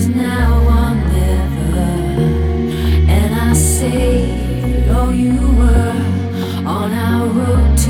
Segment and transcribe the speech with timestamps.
[0.00, 0.66] Cause now
[1.12, 2.24] never.
[3.06, 7.89] And I saved all oh, you were on our road to.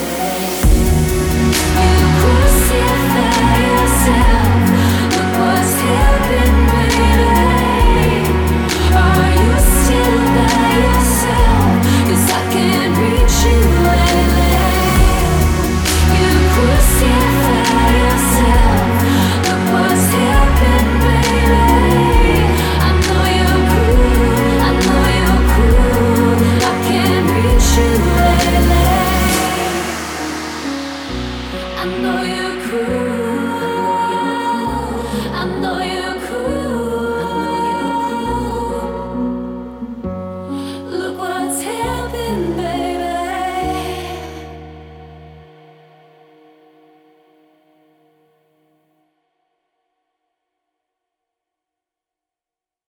[31.85, 33.20] の行く